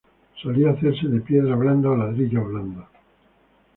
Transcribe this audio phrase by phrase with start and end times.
[0.41, 2.87] Solía hacerse de piedra blanda o ladrillos blandos.